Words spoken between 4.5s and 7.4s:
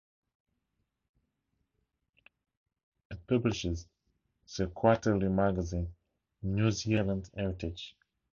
the quarterly magazine "New Zealand